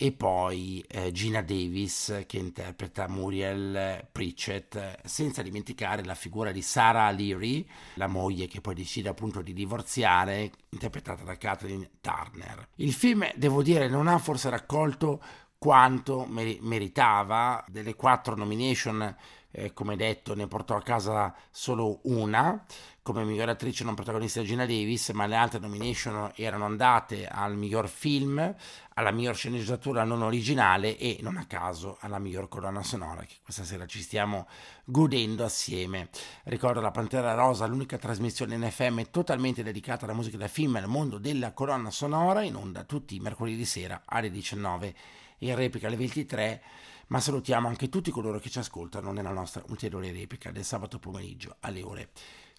e 0.02 0.12
poi 0.14 0.84
eh, 0.88 1.12
Gina 1.12 1.44
Davis 1.44 2.24
che 2.26 2.40
interpreta 2.40 3.08
Muriel 3.08 4.08
Pritchett, 4.12 5.00
senza 5.06 5.44
dimenticare 5.44 6.04
la 6.04 6.16
figura 6.16 6.52
di 6.52 6.64
Sarah 6.64 7.12
Leary, 7.12 7.64
la 7.94 8.08
moglie 8.08 8.48
che 8.48 8.62
poi 8.62 8.74
decide 8.74 9.10
appunto 9.10 9.44
di 9.44 9.54
divorziare, 9.54 10.54
interpretata 10.70 11.24
da 11.24 11.38
Kathleen 11.38 11.88
Turner. 12.02 12.70
Il 12.78 12.94
film, 12.94 13.30
devo 13.36 13.62
dire, 13.62 13.88
non 13.90 14.08
ha 14.08 14.18
forse 14.18 14.50
raccolto 14.50 15.22
quanto 15.60 16.26
meritava, 16.28 17.64
delle 17.68 17.94
quattro 17.94 18.36
nomination 18.36 19.16
eh, 19.52 19.74
come 19.74 19.96
detto 19.96 20.34
ne 20.34 20.48
portò 20.48 20.76
a 20.76 20.82
casa 20.82 21.34
solo 21.52 22.00
una 22.04 22.66
come 23.04 23.24
miglior 23.24 23.50
attrice 23.50 23.84
non 23.84 23.96
protagonista 23.96 24.44
Gina 24.44 24.68
Davis, 24.68 25.10
ma 25.10 25.26
le 25.26 25.36
altre 25.36 25.58
nomination 25.58 26.32
erano 26.36 26.66
andate 26.66 27.26
al 27.26 27.58
miglior 27.58 27.90
film, 27.90 28.56
alla 28.94 29.10
miglior 29.10 29.36
sceneggiatura 29.36 30.04
non 30.04 30.22
originale 30.22 30.96
e 30.98 31.18
non 31.22 31.38
a 31.38 31.48
caso 31.48 31.98
alla 32.02 32.20
miglior 32.20 32.48
colonna 32.48 32.84
sonora 32.84 33.24
che 33.24 33.38
questa 33.44 33.64
sera 33.64 33.88
ci 33.88 34.02
stiamo 34.02 34.48
godendo 34.86 35.44
assieme. 35.44 36.10
Ricordo 36.44 36.80
la 36.80 36.92
Pantera 36.92 37.34
Rosa, 37.34 37.66
l'unica 37.66 37.98
trasmissione 37.98 38.54
in 38.54 38.70
FM 38.70 39.02
totalmente 39.10 39.64
dedicata 39.64 40.06
alla 40.06 40.14
musica 40.14 40.38
da 40.38 40.48
film 40.48 40.76
e 40.76 40.82
al 40.82 40.88
mondo 40.88 41.18
della 41.18 41.54
colonna 41.54 41.90
sonora, 41.90 42.44
in 42.44 42.56
onda 42.56 42.84
tutti 42.84 43.16
i 43.16 43.20
mercoledì 43.20 43.66
sera 43.66 44.04
alle 44.06 44.30
19 44.30 44.96
e 45.40 45.48
in 45.48 45.56
replica 45.56 45.88
alle 45.88 45.98
23 45.98 46.62
ma 47.12 47.20
salutiamo 47.20 47.68
anche 47.68 47.90
tutti 47.90 48.10
coloro 48.10 48.40
che 48.40 48.50
ci 48.50 48.60
ascoltano 48.60 49.12
nella 49.12 49.32
nostra 49.32 49.62
ulteriore 49.68 50.12
replica 50.14 50.50
del 50.50 50.64
sabato 50.64 50.98
pomeriggio 50.98 51.58
alle 51.60 51.84
ore 51.84 52.10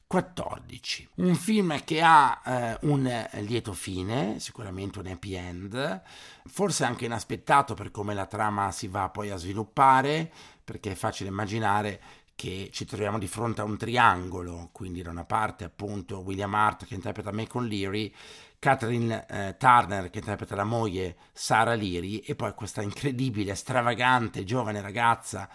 14. 0.07 1.09
Un 1.17 1.35
film 1.35 1.83
che 1.85 2.03
ha 2.03 2.43
eh, 2.45 2.79
un 2.83 3.29
lieto 3.41 3.73
fine, 3.73 4.39
sicuramente 4.41 4.99
un 4.99 5.07
happy 5.07 5.33
end, 5.33 6.03
forse 6.45 6.85
anche 6.85 7.07
inaspettato 7.07 7.73
per 7.73 7.91
come 7.91 8.13
la 8.13 8.27
trama 8.27 8.71
si 8.73 8.89
va 8.89 9.09
poi 9.09 9.31
a 9.31 9.37
sviluppare, 9.37 10.31
perché 10.63 10.91
è 10.91 10.97
facile 10.97 11.31
immaginare 11.31 12.01
che 12.35 12.69
ci 12.73 12.85
troviamo 12.85 13.19
di 13.19 13.29
fronte 13.29 13.63
a 13.63 13.65
un 13.65 13.79
triangolo, 13.79 14.69
quindi 14.71 15.01
da 15.01 15.09
una 15.09 15.25
parte 15.25 15.65
appunto 15.65 16.19
William 16.19 16.53
Hart 16.53 16.85
che 16.85 16.95
interpreta 16.95 17.33
Macon 17.33 17.67
Leary, 17.67 18.15
Catherine 18.63 19.27
eh, 19.27 19.57
Turner 19.59 20.09
che 20.09 20.21
interpreta 20.21 20.55
la 20.55 20.63
moglie 20.63 21.17
Sara 21.33 21.75
Leary 21.75 22.19
e 22.19 22.37
poi 22.37 22.55
questa 22.55 22.81
incredibile, 22.81 23.57
stravagante, 23.57 24.45
giovane 24.45 24.81
ragazza 24.81 25.49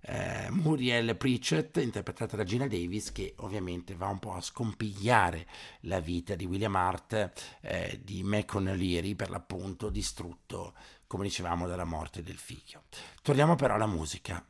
eh, 0.00 0.46
Muriel 0.48 1.14
Pritchett 1.14 1.76
interpretata 1.76 2.38
da 2.38 2.42
Gina 2.42 2.66
Davis 2.66 3.12
che 3.12 3.34
ovviamente 3.40 3.94
va 3.94 4.06
un 4.06 4.18
po' 4.18 4.32
a 4.32 4.40
scompigliare 4.40 5.46
la 5.80 6.00
vita 6.00 6.36
di 6.36 6.46
William 6.46 6.74
Hart 6.74 7.58
eh, 7.60 8.00
di 8.02 8.22
Macon 8.22 8.64
Leary 8.64 9.14
per 9.14 9.28
l'appunto 9.28 9.90
distrutto 9.90 10.72
come 11.06 11.24
dicevamo 11.24 11.66
dalla 11.66 11.84
morte 11.84 12.22
del 12.22 12.38
figlio. 12.38 12.84
Torniamo 13.20 13.56
però 13.56 13.74
alla 13.74 13.84
musica 13.84 14.42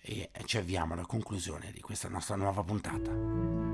e 0.00 0.30
ci 0.46 0.56
avviamo 0.56 0.94
alla 0.94 1.04
conclusione 1.04 1.70
di 1.70 1.82
questa 1.82 2.08
nostra 2.08 2.34
nuova 2.34 2.64
puntata. 2.64 3.72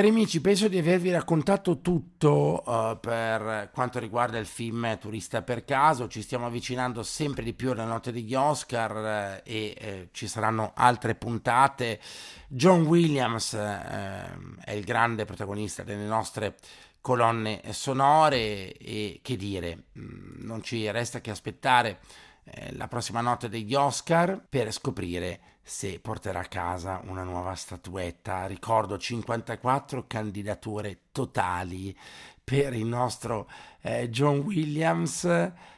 Cari 0.00 0.12
amici, 0.12 0.40
penso 0.40 0.66
di 0.68 0.78
avervi 0.78 1.10
raccontato 1.10 1.82
tutto 1.82 2.62
uh, 2.64 2.98
per 2.98 3.68
quanto 3.70 3.98
riguarda 3.98 4.38
il 4.38 4.46
film 4.46 4.98
Turista 4.98 5.42
per 5.42 5.66
caso. 5.66 6.08
Ci 6.08 6.22
stiamo 6.22 6.46
avvicinando 6.46 7.02
sempre 7.02 7.42
di 7.42 7.52
più 7.52 7.72
alla 7.72 7.84
notte 7.84 8.10
degli 8.10 8.34
Oscar 8.34 9.42
uh, 9.42 9.42
e 9.44 9.76
uh, 9.78 10.08
ci 10.12 10.26
saranno 10.26 10.72
altre 10.74 11.16
puntate. 11.16 12.00
John 12.48 12.86
Williams 12.86 13.54
è 13.54 14.72
il 14.72 14.84
grande 14.84 15.26
protagonista 15.26 15.82
delle 15.82 16.06
nostre 16.06 16.56
colonne 17.02 17.60
sonore 17.68 18.72
e 18.72 19.20
che 19.22 19.36
dire, 19.36 19.84
mm, 19.98 20.46
non 20.46 20.62
ci 20.62 20.90
resta 20.90 21.20
che 21.20 21.30
aspettare 21.30 21.98
eh, 22.44 22.74
la 22.74 22.88
prossima 22.88 23.20
notte 23.20 23.50
degli 23.50 23.74
Oscar 23.74 24.42
per 24.48 24.72
scoprire 24.72 25.40
se 25.62 26.00
porterà 26.00 26.40
a 26.40 26.46
casa 26.46 27.00
una 27.04 27.22
nuova 27.22 27.54
statuetta. 27.54 28.46
Ricordo 28.46 28.98
54 28.98 30.06
candidature 30.06 30.98
totali 31.12 31.96
per 32.42 32.74
il 32.74 32.86
nostro 32.86 33.48
eh, 33.80 34.08
John 34.10 34.38
Williams, 34.38 35.24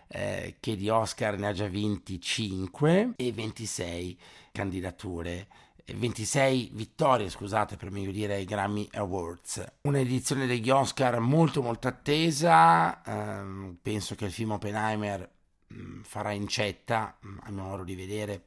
eh, 0.09 0.57
che 0.59 0.77
di 0.77 0.89
Oscar 0.89 1.39
ne 1.39 1.49
ha 1.49 1.53
già 1.53 1.67
vinti 1.67 2.21
5 2.21 3.13
e 3.17 3.33
26 3.33 4.19
candidature 4.53 5.47
26 5.85 6.71
vittorie, 6.75 7.29
scusate, 7.29 7.77
per 7.77 7.91
meglio 7.91 8.13
dire, 8.13 8.35
ai 8.35 8.45
Grammy 8.45 8.89
Awards. 8.93 9.65
Un'edizione 9.83 10.47
degli 10.47 10.71
Oscar 10.71 11.19
molto 11.19 11.63
molto 11.63 11.89
attesa, 11.89 13.03
ehm, 13.03 13.79
penso 13.83 14.15
che 14.15 14.27
il 14.27 14.33
film 14.33 14.53
Oppenheimer 14.53 15.29
mm, 15.73 16.03
farà 16.03 16.31
incetta, 16.31 17.19
mm, 17.27 17.39
a 17.43 17.51
mio 17.51 17.63
modo 17.63 17.85
di 17.85 17.95
vedere, 17.95 18.45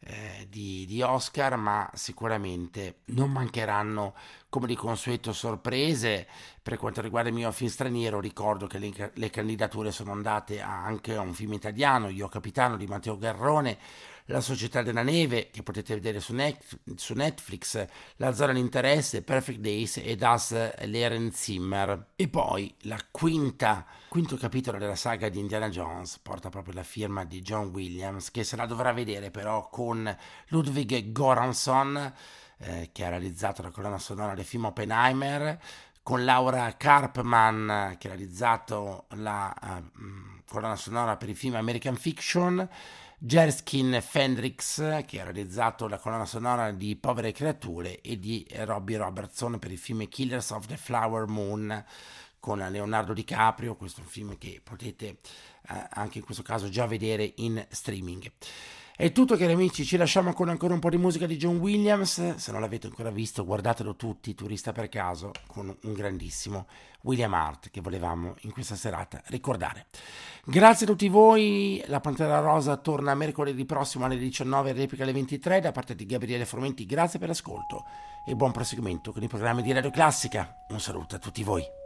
eh, 0.00 0.46
di, 0.48 0.84
di, 0.86 1.02
Oscar, 1.02 1.56
ma 1.56 1.90
sicuramente 1.94 3.00
non 3.06 3.30
mancheranno 3.30 4.14
come 4.48 4.66
di 4.66 4.76
consueto 4.76 5.32
sorprese. 5.32 6.26
Per 6.62 6.76
quanto 6.76 7.00
riguarda 7.00 7.28
il 7.28 7.34
mio 7.34 7.50
film 7.52 7.70
straniero, 7.70 8.20
ricordo 8.20 8.66
che 8.66 8.78
le, 8.78 9.12
le 9.14 9.30
candidature 9.30 9.90
sono 9.90 10.12
andate 10.12 10.60
anche 10.60 11.16
a 11.16 11.20
un 11.20 11.34
film 11.34 11.54
italiano, 11.54 12.08
Io 12.08 12.28
Capitano 12.28 12.76
di 12.76 12.86
Matteo 12.86 13.18
Garrone 13.18 13.78
la 14.26 14.40
Società 14.40 14.82
della 14.82 15.02
Neve, 15.02 15.50
che 15.50 15.62
potete 15.62 15.94
vedere 15.94 16.20
su, 16.20 16.32
Net, 16.34 16.78
su 16.96 17.14
Netflix, 17.14 17.84
La 18.16 18.32
Zona 18.32 18.52
di 18.52 18.60
Interesse, 18.60 19.22
Perfect 19.22 19.60
Days 19.60 19.96
e 19.98 20.16
Das 20.16 20.52
Leren 20.84 21.32
Zimmer. 21.32 22.08
E 22.16 22.28
poi 22.28 22.74
la 22.82 22.98
quinta, 23.10 23.86
quinto 24.08 24.36
capitolo 24.36 24.78
della 24.78 24.96
saga 24.96 25.28
di 25.28 25.38
Indiana 25.38 25.68
Jones 25.68 26.18
porta 26.18 26.48
proprio 26.48 26.74
la 26.74 26.82
firma 26.82 27.24
di 27.24 27.40
John 27.40 27.68
Williams, 27.68 28.30
che 28.30 28.44
se 28.44 28.56
la 28.56 28.66
dovrà 28.66 28.92
vedere 28.92 29.30
però 29.30 29.68
con 29.68 30.16
Ludwig 30.48 31.12
Goranson, 31.12 32.14
eh, 32.58 32.90
che 32.92 33.04
ha 33.04 33.10
realizzato 33.10 33.62
la 33.62 33.70
colonna 33.70 33.98
sonora 33.98 34.34
del 34.34 34.44
film 34.44 34.64
Oppenheimer, 34.64 35.58
con 36.02 36.24
Laura 36.24 36.72
Karpman, 36.76 37.96
che 37.98 38.06
ha 38.06 38.10
realizzato 38.10 39.06
la 39.16 39.52
uh, 39.60 40.00
colonna 40.48 40.76
sonora 40.76 41.16
per 41.16 41.28
il 41.28 41.34
film 41.34 41.56
American 41.56 41.96
Fiction, 41.96 42.68
Jerskin 43.18 43.98
Fendrix, 44.02 45.04
che 45.06 45.20
ha 45.20 45.24
realizzato 45.24 45.88
la 45.88 45.98
colonna 45.98 46.26
sonora 46.26 46.70
di 46.72 46.96
Povere 46.96 47.32
Creature, 47.32 48.00
e 48.00 48.18
di 48.18 48.46
Robbie 48.50 48.98
Robertson 48.98 49.58
per 49.58 49.72
il 49.72 49.78
film 49.78 50.06
Killers 50.08 50.50
of 50.50 50.66
the 50.66 50.76
Flower 50.76 51.26
Moon 51.26 51.84
con 52.38 52.58
Leonardo 52.58 53.12
DiCaprio, 53.12 53.74
questo 53.74 54.00
è 54.00 54.04
un 54.04 54.08
film 54.08 54.38
che 54.38 54.60
potete 54.62 55.06
eh, 55.06 55.88
anche 55.90 56.18
in 56.18 56.24
questo 56.24 56.44
caso 56.44 56.68
già 56.68 56.86
vedere 56.86 57.32
in 57.36 57.66
streaming. 57.70 58.30
È 58.98 59.12
tutto 59.12 59.36
cari 59.36 59.52
amici, 59.52 59.84
ci 59.84 59.98
lasciamo 59.98 60.32
con 60.32 60.48
ancora 60.48 60.72
un 60.72 60.80
po' 60.80 60.88
di 60.88 60.96
musica 60.96 61.26
di 61.26 61.36
John 61.36 61.58
Williams, 61.58 62.36
se 62.36 62.50
non 62.50 62.62
l'avete 62.62 62.86
ancora 62.86 63.10
visto 63.10 63.44
guardatelo 63.44 63.94
tutti, 63.94 64.34
turista 64.34 64.72
per 64.72 64.88
caso, 64.88 65.32
con 65.46 65.76
un 65.82 65.92
grandissimo 65.92 66.66
William 67.02 67.34
Hart 67.34 67.68
che 67.68 67.82
volevamo 67.82 68.36
in 68.40 68.52
questa 68.52 68.74
serata 68.74 69.20
ricordare. 69.26 69.88
Grazie 70.46 70.86
a 70.86 70.88
tutti 70.88 71.10
voi, 71.10 71.84
la 71.88 72.00
Pantera 72.00 72.38
Rosa 72.38 72.78
torna 72.78 73.14
mercoledì 73.14 73.66
prossimo 73.66 74.06
alle 74.06 74.16
19 74.16 74.70
e 74.70 74.72
replica 74.72 75.02
alle 75.02 75.12
23 75.12 75.60
da 75.60 75.72
parte 75.72 75.94
di 75.94 76.06
Gabriele 76.06 76.46
Fromenti, 76.46 76.86
grazie 76.86 77.18
per 77.18 77.28
l'ascolto 77.28 77.84
e 78.24 78.34
buon 78.34 78.52
proseguimento 78.52 79.12
con 79.12 79.22
i 79.22 79.28
programmi 79.28 79.60
di 79.60 79.72
Radio 79.72 79.90
Classica. 79.90 80.64
Un 80.70 80.80
saluto 80.80 81.16
a 81.16 81.18
tutti 81.18 81.44
voi. 81.44 81.85